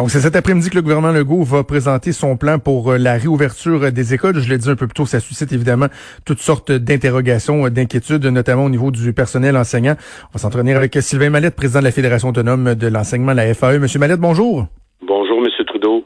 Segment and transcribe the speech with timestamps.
[0.00, 3.18] Donc, c'est cet après-midi que le gouvernement Legault va présenter son plan pour euh, la
[3.18, 4.36] réouverture des écoles.
[4.38, 5.88] Je l'ai dit un peu plus tôt, ça suscite évidemment
[6.24, 9.96] toutes sortes d'interrogations, euh, d'inquiétudes, notamment au niveau du personnel enseignant.
[10.30, 13.78] On va s'entretenir avec Sylvain Mallette, président de la Fédération autonome de l'enseignement, la FAE.
[13.78, 14.68] Monsieur Mallette, bonjour.
[15.02, 16.02] Bonjour, Monsieur Trudeau.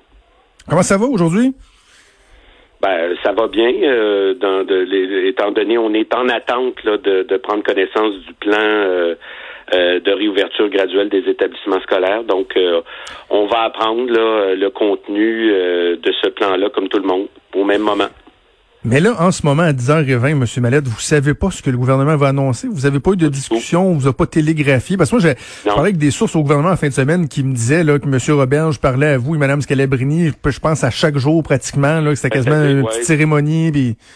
[0.69, 1.55] Comment ça va aujourd'hui?
[2.83, 7.23] Ben, ça va bien, euh, dans de, étant donné on est en attente là, de,
[7.23, 9.15] de prendre connaissance du plan euh,
[9.75, 12.25] euh, de réouverture graduelle des établissements scolaires.
[12.25, 12.81] Donc, euh,
[13.31, 17.83] on va apprendre le contenu euh, de ce plan-là, comme tout le monde, au même
[17.83, 18.09] moment.
[18.87, 20.63] Mais là, en ce moment, à 10h20, M.
[20.63, 22.69] Mallette, vous savez pas ce que le gouvernement va annoncer?
[22.71, 23.89] Vous avez pas eu de discussion?
[23.89, 24.99] On vous a pas télégraphié?
[24.99, 25.35] Parce que moi, j'ai
[25.65, 28.05] parlé avec des sources au gouvernement en fin de semaine qui me disaient là, que
[28.05, 28.19] M.
[28.37, 32.11] Robert, je parlais à vous et Mme Scalabrini, je pense à chaque jour pratiquement, là,
[32.11, 33.71] que c'était quasiment une petite cérémonie.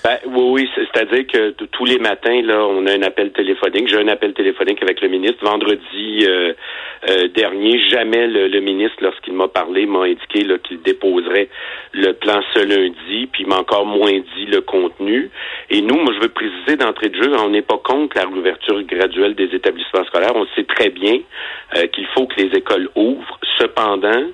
[0.04, 3.88] Ben, oui, oui, c'est-à-dire que tous les matins, là, on a un appel téléphonique.
[3.88, 5.44] J'ai un appel téléphonique avec le ministre.
[5.44, 6.52] Vendredi euh,
[7.08, 11.48] euh, dernier, jamais le, ministre, lorsqu'il m'a parlé, m'a indiqué qu'il déposerait
[11.92, 14.46] le plan ce lundi, puis il m'a encore moins dit
[15.70, 18.82] Et nous, moi, je veux préciser d'entrée de jeu, on n'est pas contre la réouverture
[18.82, 20.32] graduelle des établissements scolaires.
[20.34, 21.18] On sait très bien
[21.76, 23.38] euh, qu'il faut que les écoles ouvrent.
[23.58, 24.24] Cependant,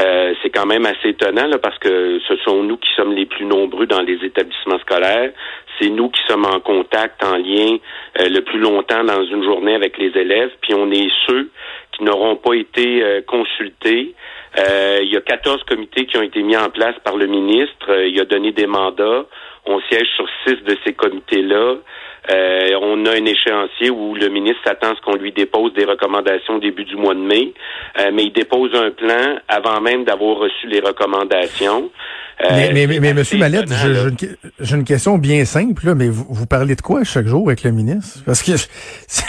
[0.00, 3.26] euh, c'est quand même assez étonnant là, parce que ce sont nous qui sommes les
[3.26, 5.32] plus nombreux dans les établissements scolaires.
[5.80, 7.78] C'est nous qui sommes en contact, en lien
[8.20, 10.50] euh, le plus longtemps dans une journée avec les élèves.
[10.60, 11.50] Puis on est ceux
[11.92, 14.14] qui n'auront pas été consultés.
[14.56, 17.90] il y a 14 comités qui ont été mis en place par le ministre.
[18.06, 19.26] il a donné des mandats.
[19.70, 21.74] On siège sur six de ces comités-là.
[22.30, 25.84] Euh, on a un échéancier où le ministre s'attend à ce qu'on lui dépose des
[25.84, 27.54] recommandations au début du mois de mai,
[27.98, 31.90] euh, mais il dépose un plan avant même d'avoir reçu les recommandations.
[32.40, 33.68] Euh, mais, mais, mais, Monsieur Mallette,
[34.60, 37.64] j'ai une, question bien simple, là, mais vous, vous, parlez de quoi chaque jour avec
[37.64, 38.20] le ministre?
[38.24, 38.52] Parce que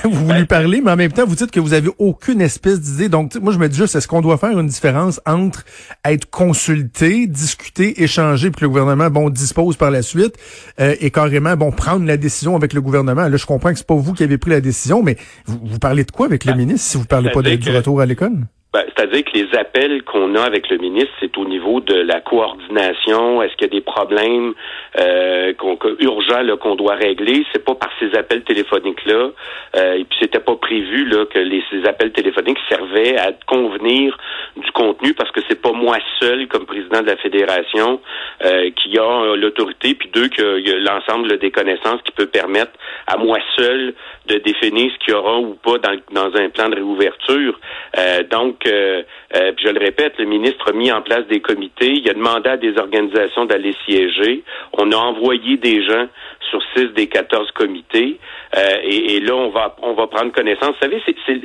[0.08, 3.09] vous lui parlez, mais en même temps, vous dites que vous avez aucune espèce d'idée.
[3.09, 5.66] Donc, moi, je me dis juste, est-ce qu'on doit faire une différence entre
[6.05, 10.36] être consulté, discuter, échanger, puis que le gouvernement, bon, dispose par la suite,
[10.80, 12.89] euh, et carrément, bon, prendre la décision avec le gouvernement.
[12.92, 15.80] Là, je comprends que c'est pas vous qui avez pris la décision, mais vous, vous
[15.80, 18.05] parlez de quoi avec le ben, ministre si vous parlez pas de, du retour à
[18.05, 18.48] l'école?
[18.71, 22.21] Ben, C'est-à-dire que les appels qu'on a avec le ministre, c'est au niveau de la
[22.21, 23.41] coordination.
[23.41, 24.53] Est-ce qu'il y a des problèmes
[24.99, 25.53] euh,
[25.99, 27.43] urgents qu'on doit régler?
[27.52, 29.31] C'est pas par ces appels téléphoniques là.
[29.75, 34.15] Euh, et puis c'était pas prévu là que les, ces appels téléphoniques servaient à convenir
[34.55, 37.99] du contenu parce que c'est pas moi seul comme président de la fédération
[38.45, 42.73] euh, qui a l'autorité, puis deux a l'ensemble des connaissances qui peut permettre
[43.07, 43.95] à moi seul
[44.27, 47.59] de définir ce qu'il y aura ou pas dans, dans un plan de réouverture.
[47.97, 49.03] Euh, donc donc, euh,
[49.36, 51.93] euh, je le répète, le ministre a mis en place des comités.
[51.93, 54.43] Il a demandé à des organisations d'aller siéger.
[54.73, 56.08] On a envoyé des gens
[56.49, 58.19] sur six des quatorze comités.
[58.58, 60.69] Euh, et, là, on va on va prendre connaissance.
[60.69, 61.42] Vous savez, c'est,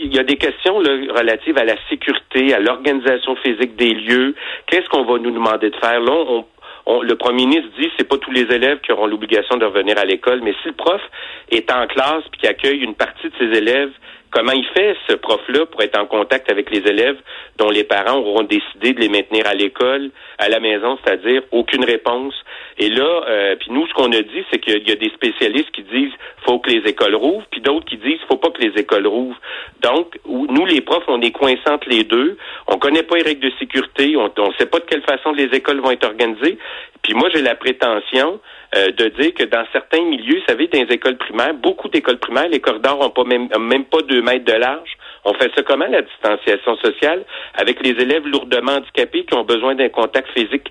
[0.00, 4.34] il y a des questions relatives à la sécurité, à l'organisation physique des lieux.
[4.66, 6.00] Qu'est-ce qu'on va nous demander de faire?
[6.00, 6.44] Là,
[6.86, 9.98] on, le premier ministre dit c'est pas tous les élèves qui auront l'obligation de revenir
[9.98, 11.00] à l'école, mais si le prof
[11.50, 13.90] est en classe puis qui accueille une partie de ses élèves
[14.30, 17.18] Comment il fait, ce prof-là, pour être en contact avec les élèves
[17.58, 21.84] dont les parents auront décidé de les maintenir à l'école, à la maison, c'est-à-dire aucune
[21.84, 22.34] réponse?
[22.78, 25.70] Et là, euh, puis nous, ce qu'on a dit, c'est qu'il y a des spécialistes
[25.70, 26.12] qui disent
[26.44, 29.40] faut que les écoles rouvrent, puis d'autres qui disent faut pas que les écoles rouvrent.
[29.80, 32.36] Donc, nous, les profs, on est coincés entre les deux.
[32.66, 35.46] On connaît pas les règles de sécurité, on ne sait pas de quelle façon les
[35.56, 36.58] écoles vont être organisées.
[37.02, 38.40] Puis moi, j'ai la prétention
[38.74, 42.18] euh, de dire que dans certains milieux, vous savez, dans les écoles primaires, beaucoup d'écoles
[42.18, 44.96] primaires, les corridors ont pas même, même pas mètres de large.
[45.24, 49.74] On fait ça comment, la distanciation sociale, avec les élèves lourdement handicapés qui ont besoin
[49.74, 50.70] d'un contact physique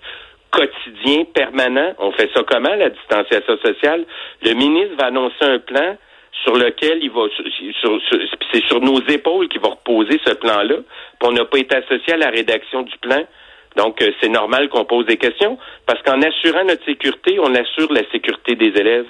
[0.51, 1.93] quotidien, permanent?
[1.99, 4.05] On fait ça comment, la distanciation sociale?
[4.43, 5.97] Le ministre va annoncer un plan
[6.43, 7.23] sur lequel il va,
[8.53, 10.75] c'est sur nos épaules qu'il va reposer ce plan-là.
[11.21, 13.23] On n'a pas été associé à la rédaction du plan.
[13.75, 17.91] Donc, euh, c'est normal qu'on pose des questions parce qu'en assurant notre sécurité, on assure
[17.91, 19.07] la sécurité des élèves.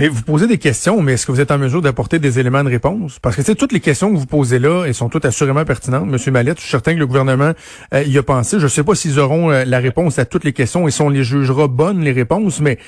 [0.00, 2.64] Mais vous posez des questions, mais est-ce que vous êtes en mesure d'apporter des éléments
[2.64, 3.18] de réponse?
[3.18, 6.06] Parce que c'est toutes les questions que vous posez là, elles sont toutes assurément pertinentes.
[6.06, 7.52] Monsieur Mallette, je suis certain que le gouvernement
[7.92, 8.58] euh, y a pensé.
[8.58, 11.02] Je ne sais pas s'ils auront euh, la réponse à toutes les questions et si
[11.02, 12.78] on les jugera bonnes, les réponses, mais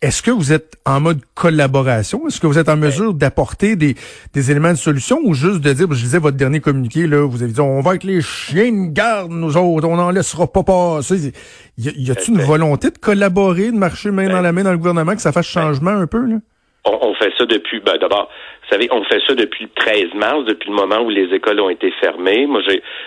[0.00, 2.26] est-ce que vous êtes en mode collaboration?
[2.28, 3.94] Est-ce que vous êtes en mesure d'apporter des,
[4.32, 7.42] des éléments de solution ou juste de dire, je disais votre dernier communiqué, là, vous
[7.42, 10.62] avez dit, on va être les chiens de garde, nous autres, on n'en laissera pas
[10.62, 11.34] passer.
[11.76, 15.14] Y, a-t-il une volonté de collaborer, de marcher main dans la main dans le gouvernement,
[15.14, 16.36] que ça fasse changement un peu, là?
[16.86, 18.28] On, fait ça depuis, ben, d'abord,
[18.74, 21.70] savez, on fait ça depuis le 13 mars, depuis le moment où les écoles ont
[21.70, 22.46] été fermées.
[22.46, 22.60] Moi,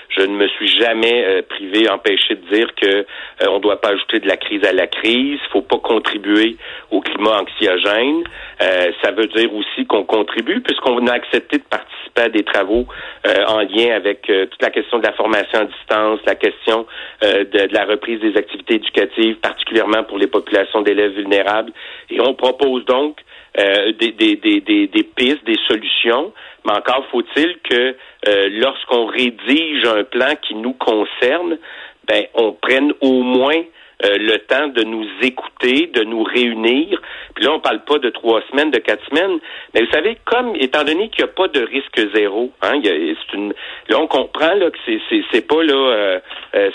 [0.09, 3.05] je ne me suis jamais euh, privé, empêché de dire que euh,
[3.49, 5.39] on ne doit pas ajouter de la crise à la crise.
[5.43, 6.55] Il faut pas contribuer
[6.89, 8.23] au climat anxiogène.
[8.61, 12.87] Euh, ça veut dire aussi qu'on contribue, puisqu'on a accepté de participer à des travaux
[13.47, 16.87] en lien avec toute la question de la formation à distance, la question
[17.21, 21.71] de, de, la reprise des activités éducatives, particulièrement pour les populations d'élèves vulnérables.
[22.09, 23.17] Et on propose donc
[23.59, 26.33] euh, des, des, des, des, pistes, des solutions,
[26.65, 27.95] mais encore faut-il que
[28.27, 31.57] euh, lorsqu'on rédige un plan qui nous concerne,
[32.07, 33.61] ben on prenne au moins
[34.05, 37.01] euh, le temps de nous écouter, de nous réunir.
[37.33, 39.39] Puis là, on parle pas de trois semaines, de quatre semaines.
[39.73, 42.79] Mais vous savez, comme étant donné qu'il n'y a pas de risque zéro, hein,
[43.33, 43.53] une,
[43.89, 44.99] là on comprend là que c'est
[45.31, 46.19] c'est pas là,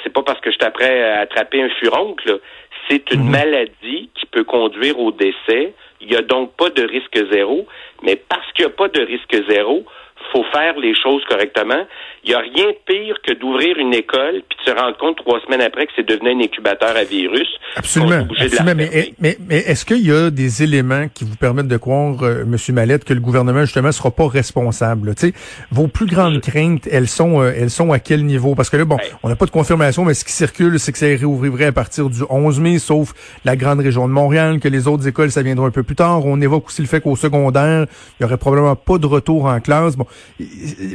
[0.02, 2.40] c'est pas parce que je t'apprête à attraper un furoncle.
[2.88, 3.30] C'est une mhm.
[3.30, 7.66] maladie qui peut conduire au décès il n'y a donc pas de risque zéro,
[8.02, 9.84] mais parce qu'il n'y a pas de risque zéro,
[10.32, 11.86] faut faire les choses correctement.
[12.24, 15.16] Il n'y a rien de pire que d'ouvrir une école puis de se rendre compte
[15.16, 17.48] trois semaines après que c'est devenu un incubateur à virus.
[17.76, 18.26] Absolument.
[18.38, 18.74] absolument.
[18.76, 22.42] Mais, mais, mais est-ce qu'il y a des éléments qui vous permettent de croire, euh,
[22.42, 22.56] M.
[22.74, 25.14] Mallette, que le gouvernement, justement, ne sera pas responsable?
[25.16, 25.32] sais,
[25.70, 28.54] vos plus grandes craintes, elles sont euh, elles sont à quel niveau?
[28.54, 30.98] Parce que là, bon, on n'a pas de confirmation, mais ce qui circule, c'est que
[30.98, 33.12] ça réouvrirait à partir du 11 mai, sauf
[33.44, 36.24] la grande région de Montréal, que les autres écoles, ça viendra un peu plus tard.
[36.26, 37.86] On évoque aussi le fait qu'au secondaire,
[38.18, 39.96] il y aurait probablement pas de retour en classe.
[39.96, 40.06] Bon,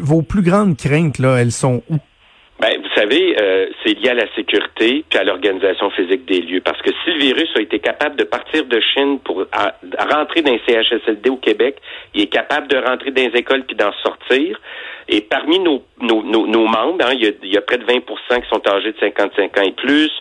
[0.01, 1.97] vos plus grandes craintes, là, elles sont où?
[2.59, 6.61] Ben, vous savez, euh, c'est lié à la sécurité puis à l'organisation physique des lieux.
[6.61, 9.45] Parce que si le virus a été capable de partir de Chine pour
[10.11, 11.77] rentrer dans les CHSLD au Québec,
[12.15, 14.59] il est capable de rentrer dans les écoles puis d'en sortir.
[15.07, 17.85] Et parmi nos, nos, nos, membres, hein, il, y a, il, y a, près de
[17.85, 18.01] 20%
[18.41, 20.11] qui sont âgés de 55 ans et plus.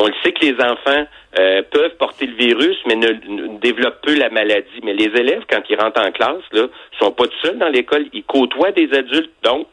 [0.00, 1.06] On le sait que les enfants
[1.38, 4.80] euh, peuvent porter le virus, mais ne, ne, développent peu la maladie.
[4.84, 6.68] Mais les élèves, quand ils rentrent en classe, là,
[7.00, 8.06] sont pas seuls dans l'école.
[8.12, 9.66] Ils côtoient des adultes, donc.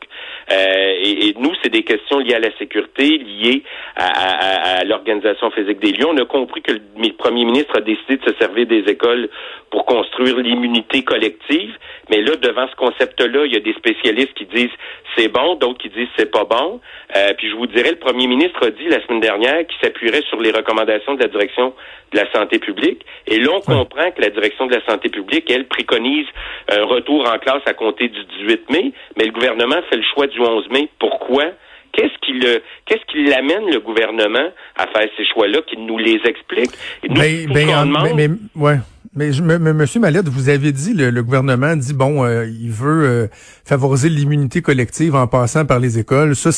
[0.51, 3.63] Euh, et, nous, c'est des questions liées à la sécurité, liées
[3.95, 6.07] à, l'organisation physique des lieux.
[6.07, 9.29] On a compris que le premier ministre a décidé de se servir des écoles
[9.71, 11.75] pour construire l'immunité collective.
[12.09, 14.69] Mais là, devant ce concept-là, il y a des spécialistes qui disent
[15.17, 16.79] c'est bon, d'autres qui disent c'est pas bon.
[17.15, 20.14] Euh, puis je vous dirais, le premier ministre a dit la semaine dernière qu'il s'appuierait
[20.23, 21.73] sur les recommandations de la direction
[22.11, 23.05] de la santé publique.
[23.27, 26.27] Et là, on comprend que la direction de la santé publique, elle, préconise
[26.69, 30.27] un retour en classe à compter du 18 mai, mais le gouvernement fait le choix
[30.27, 30.89] du 11 mai.
[30.99, 31.45] Pourquoi?
[31.93, 36.19] Qu'est-ce qui le, qu'est-ce qui l'amène le gouvernement à faire ces choix-là, qu'il nous les
[36.25, 36.71] explique?
[37.09, 38.77] Ben, ben, ouais.
[39.17, 43.27] Mais, je, Monsieur Mallette, vous avez dit, le, gouvernement dit, bon, euh, il veut euh,
[43.63, 46.35] favoriser l'immunité collective en passant par les écoles.
[46.35, 46.49] Ça,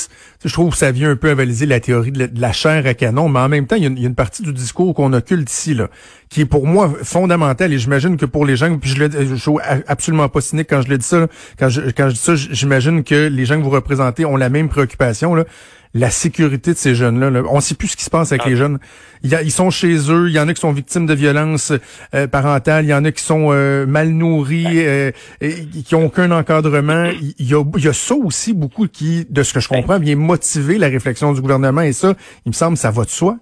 [0.44, 3.30] je trouve que ça vient un peu avaliser la théorie de la, chair à canon,
[3.30, 5.90] mais en même temps, il y, a une, partie du discours qu'on occulte ici, là,
[6.30, 9.36] qui est pour moi fondamentale, et j'imagine que pour les gens, puis je, le, je
[9.36, 9.52] suis
[9.86, 11.28] absolument pas cynique quand je le dis ça,
[11.60, 14.50] quand je, quand je dis ça, j'imagine que les gens que vous représentez ont la
[14.50, 15.46] même préoccupation, là
[15.94, 17.44] la sécurité de ces jeunes-là.
[17.50, 18.50] On ne sait plus ce qui se passe avec ah.
[18.50, 18.80] les jeunes.
[19.24, 21.14] Il y a, ils sont chez eux, il y en a qui sont victimes de
[21.14, 21.74] violences
[22.14, 25.12] euh, parentales, il y en a qui sont euh, mal nourris, euh,
[25.42, 25.54] et,
[25.86, 27.10] qui ont aucun encadrement.
[27.40, 30.00] Il y, a, il y a ça aussi beaucoup qui, de ce que je comprends,
[30.00, 32.14] vient motiver la réflexion du gouvernement et ça,
[32.46, 33.38] il me semble, ça va de soi.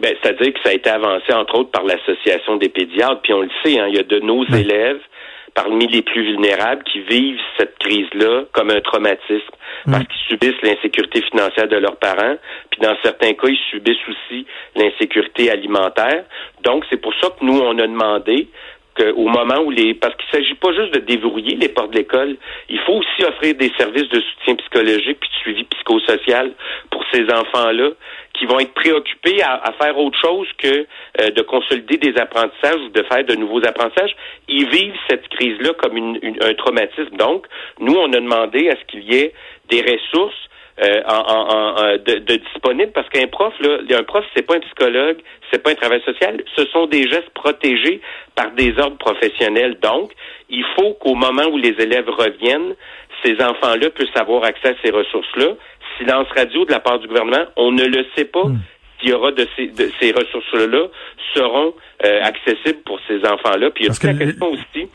[0.00, 3.42] Ben, c'est-à-dire que ça a été avancé, entre autres, par l'Association des pédiatres, puis on
[3.42, 4.98] le sait, hein, il y a de nos élèves
[5.54, 9.54] parmi les plus vulnérables qui vivent cette crise-là comme un traumatisme
[9.86, 10.06] parce mm.
[10.06, 12.36] qu'ils subissent l'insécurité financière de leurs parents,
[12.70, 14.46] puis dans certains cas, ils subissent aussi
[14.76, 16.24] l'insécurité alimentaire.
[16.62, 18.48] Donc, c'est pour ça que nous, on a demandé
[18.96, 22.36] qu'au moment où les parce qu'il s'agit pas juste de déverrouiller les portes de l'école,
[22.68, 26.52] il faut aussi offrir des services de soutien psychologique puis de suivi psychosocial
[26.90, 27.90] pour ces enfants-là
[28.42, 30.84] qui vont être préoccupés à, faire autre chose que
[31.20, 34.16] euh, de consolider des apprentissages ou de faire de nouveaux apprentissages.
[34.48, 37.16] Ils vivent cette crise-là comme une, un traumatisme.
[37.16, 37.46] Donc,
[37.78, 39.32] nous, on a demandé à ce qu'il y ait
[39.70, 40.34] des ressources
[40.82, 45.18] euh, en, de, de disponibles parce qu'un prof, là, un prof, c'est pas un psychologue,
[45.52, 48.00] c'est pas un travail social, ce sont des gestes protégés
[48.34, 49.78] par des ordres professionnels.
[49.80, 50.10] Donc,
[50.48, 52.74] il faut qu'au moment où les élèves reviennent,
[53.24, 55.54] ces enfants-là puissent avoir accès à ces ressources-là
[55.98, 57.44] silence radio de la part du gouvernement.
[57.56, 58.44] On ne le sait pas.
[59.00, 60.86] S'il y aura de ces, de ces ressources-là
[61.34, 63.70] seront euh, accessibles pour ces enfants-là.
[63.70, 64.88] Puis il y a toute la question aussi.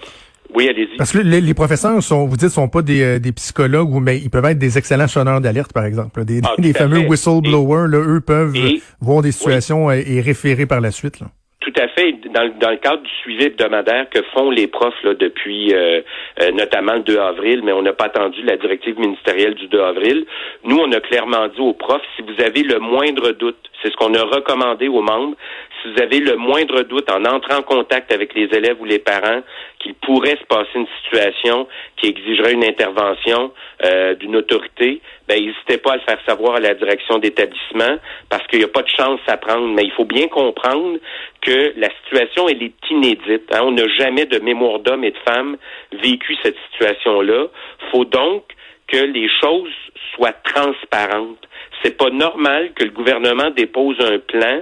[0.53, 0.95] Oui, allez-y.
[0.95, 4.17] Parce que les, professeurs sont, vous dites, sont pas des, euh, des psychologues ou mais
[4.17, 6.23] ils peuvent être des excellents sonneurs d'alerte, par exemple.
[6.23, 8.55] Des, ah, fameux whistleblowers, là, eux peuvent
[9.01, 11.19] voir des situations et référer par la suite.
[11.19, 11.27] Là.
[11.67, 12.13] Tout à fait.
[12.33, 15.99] Dans, le cadre du suivi hebdomadaire que font les profs là, depuis euh,
[16.41, 19.81] euh, notamment le 2 avril, mais on n'a pas attendu la directive ministérielle du 2
[19.81, 20.25] avril,
[20.63, 23.97] nous, on a clairement dit aux profs, si vous avez le moindre doute, c'est ce
[23.97, 25.35] qu'on a recommandé aux membres,
[25.81, 28.99] si vous avez le moindre doute en entrant en contact avec les élèves ou les
[28.99, 29.41] parents
[29.79, 31.67] qu'il pourrait se passer une situation
[31.97, 33.51] qui exigerait une intervention
[33.83, 37.97] euh, d'une autorité, ben n'hésitez pas à le faire savoir à la direction d'établissement
[38.29, 39.67] parce qu'il n'y a pas de chance à prendre.
[39.67, 40.97] Mais il faut bien comprendre
[41.41, 43.53] que la situation elle est inédite.
[43.53, 43.61] Hein.
[43.63, 45.57] On n'a jamais de mémoire d'hommes et de femmes
[45.91, 47.47] vécu cette situation-là.
[47.91, 48.43] Faut donc
[48.87, 49.73] que les choses
[50.15, 51.45] soient transparentes.
[51.83, 54.61] C'est pas normal que le gouvernement dépose un plan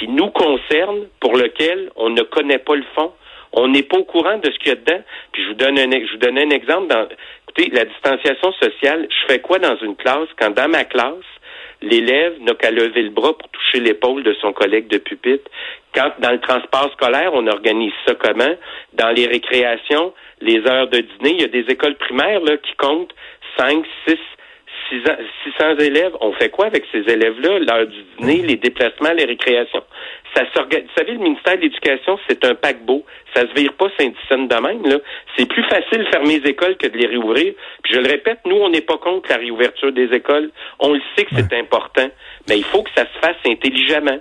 [0.00, 3.12] qui nous concerne, pour lequel on ne connaît pas le fond.
[3.52, 5.02] On n'est pas au courant de ce qu'il y a dedans.
[5.32, 6.86] Puis je vous donne un, je vous donne un exemple.
[6.86, 7.06] Dans,
[7.48, 11.28] écoutez, la distanciation sociale, je fais quoi dans une classe quand dans ma classe,
[11.82, 15.50] l'élève n'a qu'à lever le bras pour toucher l'épaule de son collègue de pupitre?
[15.94, 18.54] Quand dans le transport scolaire, on organise ça comment?
[18.94, 22.74] Dans les récréations, les heures de dîner, il y a des écoles primaires là, qui
[22.76, 23.14] comptent
[23.58, 24.16] 5, 6,
[24.90, 27.58] 600 élèves, on fait quoi avec ces élèves-là?
[27.60, 29.82] L'heure du dîner, les déplacements, les récréations.
[30.34, 30.86] Ça s'organise.
[30.86, 33.04] Vous savez, le ministère de l'Éducation, c'est un paquebot.
[33.34, 34.98] Ça se vire pas Saint-Dicenne de même, là.
[35.36, 37.54] C'est plus facile de fermer les écoles que de les réouvrir.
[37.82, 40.50] Puis je le répète, nous, on n'est pas contre la réouverture des écoles.
[40.78, 42.08] On le sait que c'est important.
[42.48, 44.18] Mais il faut que ça se fasse intelligemment.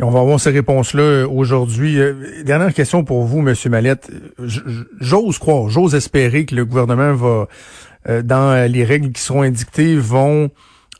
[0.00, 2.00] Et on va avoir ces réponses-là euh, aujourd'hui.
[2.00, 4.10] Euh, dernière question pour vous, Monsieur Mallette.
[4.98, 7.48] J'ose croire, j'ose espérer que le gouvernement va
[8.06, 10.50] dans euh, les règles qui seront indiquées, vont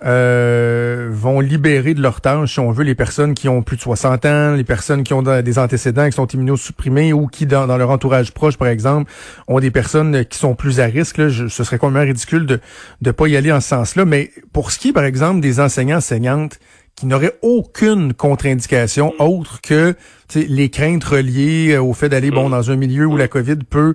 [0.02, 3.82] euh, vont libérer de leur tâche, si on veut, les personnes qui ont plus de
[3.82, 7.90] 60 ans, les personnes qui ont des antécédents, qui sont immunosupprimés ou qui, dans, leur
[7.90, 9.12] entourage proche, par exemple,
[9.46, 11.18] ont des personnes qui sont plus à risque.
[11.18, 12.60] Là, ce serait complètement ridicule de
[13.04, 14.06] ne pas y aller en ce sens-là.
[14.06, 16.58] Mais pour ce qui est, par exemple, des enseignants enseignantes
[17.00, 19.94] qui n'auraient aucune contre-indication autre que
[20.34, 23.94] les craintes reliées au fait d'aller bon dans un milieu où la COVID peut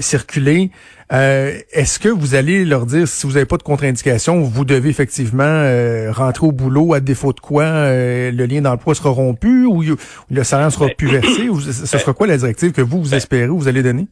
[0.00, 0.70] circuler.
[1.12, 4.90] Euh, est-ce que vous allez leur dire si vous n'avez pas de contre-indication, vous devez
[4.90, 9.64] effectivement euh, rentrer au boulot à défaut de quoi euh, le lien d'emploi sera rompu
[9.64, 11.48] ou le salaire sera plus versé?
[11.48, 14.06] Ou, ce sera quoi la directive que vous, vous espérez ou vous allez donner?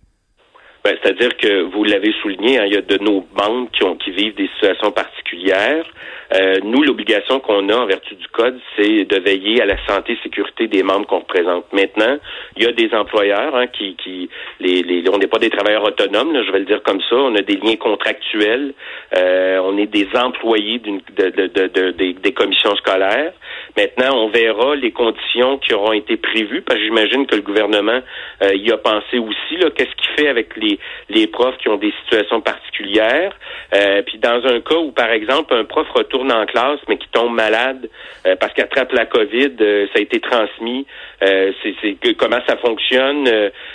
[0.85, 3.95] Ben, C'est-à-dire que vous l'avez souligné, hein, il y a de nos membres qui, ont,
[3.97, 5.87] qui vivent des situations particulières.
[6.35, 10.13] Euh, nous, l'obligation qu'on a en vertu du code, c'est de veiller à la santé
[10.13, 11.73] et sécurité des membres qu'on représente.
[11.73, 12.19] Maintenant,
[12.57, 14.29] il y a des employeurs hein, qui, qui
[14.61, 17.17] les, les, on n'est pas des travailleurs autonomes, je vais le dire comme ça.
[17.17, 18.75] On a des liens contractuels.
[19.17, 23.33] Euh, on est des employés d'une, de, de, de, des, commissions scolaires.
[23.77, 28.01] Maintenant, on verra les conditions qui auront été prévues, parce que j'imagine que le gouvernement
[28.43, 29.57] euh, y a pensé aussi.
[29.57, 33.33] Là, qu'est-ce qu'il fait avec les, les profs qui ont des situations particulières?
[33.75, 37.09] Euh, puis dans un cas où, par exemple, un prof retourne en classe, mais qui
[37.09, 37.89] tombe malade
[38.27, 40.87] euh, parce qu'il attrape la COVID, euh, ça a été transmis.
[41.23, 43.29] Euh, c'est comment ça fonctionne,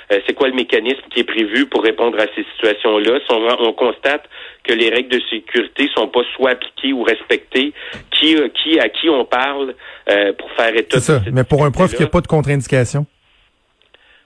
[0.09, 3.19] c'est quoi le mécanisme qui est prévu pour répondre à ces situations-là?
[3.29, 4.23] On, on, constate
[4.63, 7.73] que les règles de sécurité sont pas soit appliquées ou respectées,
[8.11, 9.75] qui, qui à qui on parle
[10.37, 10.99] pour faire état.
[10.99, 11.21] C'est ça.
[11.31, 13.05] Mais pour un prof qui n'a pas de contre-indication?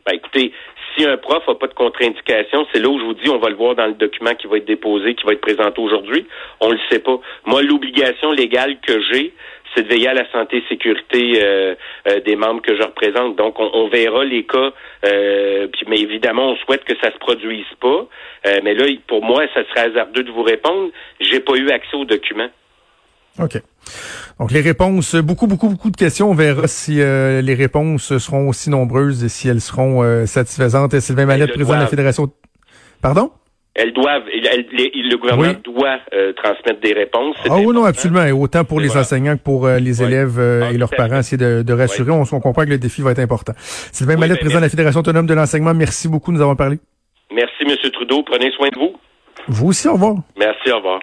[0.06, 0.54] Ben, écoutez,
[0.98, 3.50] si un prof n'a pas de contre-indication, c'est là où je vous dis, on va
[3.50, 6.26] le voir dans le document qui va être déposé, qui va être présenté aujourd'hui.
[6.60, 7.20] On le sait pas.
[7.46, 9.34] Moi, l'obligation légale que j'ai,
[9.76, 11.76] c'est de veiller à la santé et sécurité euh,
[12.08, 13.36] euh, des membres que je représente.
[13.36, 14.72] Donc, on, verra les cas.
[15.06, 18.08] Euh, puis, mais évidemment, on souhaite que ça se produise pas.
[18.64, 20.90] mais là, pour moi, ça serait hasardeux de vous répondre.
[21.20, 22.50] J'ai pas eu accès aux documents.
[23.40, 23.62] OK.
[24.40, 26.30] Donc les réponses, beaucoup, beaucoup, beaucoup de questions.
[26.30, 31.00] On verra si euh, les réponses seront aussi nombreuses et si elles seront euh, satisfaisantes.
[31.00, 32.32] Sylvain Mallette, président de la Fédération.
[33.02, 33.32] Pardon?
[33.76, 37.36] Elles doivent, le gouvernement doit euh, transmettre des réponses.
[37.48, 38.26] Ah oui, non, absolument.
[38.26, 41.74] Et autant pour les enseignants que pour les élèves ah, et leurs parents, essayer de,
[41.74, 42.10] rassurer.
[42.10, 43.54] On, on, comprend que le défi va être important.
[43.58, 46.58] Sylvain Mallette, ben, président de la Fédération autonome de l'enseignement, merci beaucoup de nous avoir
[46.58, 46.80] parlé.
[47.32, 47.92] Merci, M.
[47.92, 48.24] Trudeau.
[48.24, 48.96] Prenez soin de vous.
[49.48, 50.16] Vous aussi, au revoir.
[50.38, 51.00] Merci, au revoir.